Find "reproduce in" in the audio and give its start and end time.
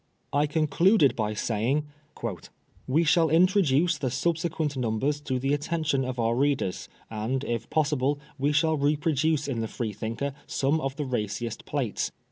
8.77-9.59